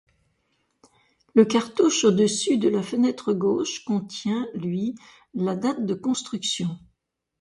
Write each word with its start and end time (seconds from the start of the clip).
Le 1.35 1.45
cartouche 1.45 2.05
au 2.05 2.11
dessus 2.11 2.57
de 2.57 2.69
la 2.69 2.81
fenêtre 2.81 3.33
gauche 3.33 3.85
contient 3.85 4.47
lui 4.55 4.95
la 5.35 5.55
date 5.55 5.85
de 5.85 5.93
construction. 5.93 6.69